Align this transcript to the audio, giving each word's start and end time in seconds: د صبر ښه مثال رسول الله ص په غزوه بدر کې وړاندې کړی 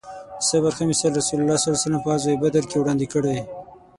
د 0.39 0.41
صبر 0.49 0.71
ښه 0.77 0.83
مثال 0.91 1.11
رسول 1.19 1.39
الله 1.41 1.57
ص 1.61 1.65
په 2.03 2.09
غزوه 2.13 2.39
بدر 2.43 2.63
کې 2.69 2.77
وړاندې 2.79 3.05
کړی 3.13 3.37